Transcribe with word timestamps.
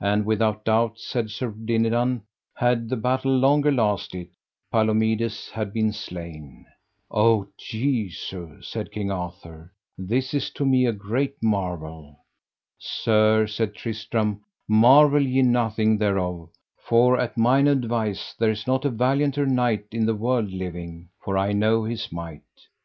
And 0.00 0.24
without 0.24 0.64
doubt, 0.64 1.00
said 1.00 1.28
Sir 1.28 1.50
Dinadan, 1.50 2.22
had 2.54 2.88
the 2.88 2.94
battle 2.96 3.36
longer 3.36 3.72
lasted, 3.72 4.28
Palomides 4.70 5.50
had 5.50 5.72
been 5.72 5.92
slain. 5.92 6.66
O 7.10 7.48
Jesu, 7.58 8.62
said 8.62 8.92
King 8.92 9.10
Arthur, 9.10 9.72
this 9.98 10.32
is 10.34 10.50
to 10.50 10.64
me 10.64 10.86
a 10.86 10.92
great 10.92 11.34
marvel. 11.42 12.16
Sir, 12.78 13.48
said 13.48 13.74
Tristram, 13.74 14.38
marvel 14.68 15.20
ye 15.22 15.42
nothing 15.42 15.98
thereof, 15.98 16.50
for 16.86 17.18
at 17.18 17.36
mine 17.36 17.66
advice 17.66 18.34
there 18.38 18.50
is 18.52 18.68
not 18.68 18.84
a 18.84 18.88
valianter 18.92 19.46
knight 19.46 19.86
in 19.90 20.06
the 20.06 20.14
world 20.14 20.52
living, 20.52 21.08
for 21.24 21.36
I 21.36 21.50
know 21.50 21.82
his 21.82 22.12
might. 22.12 22.44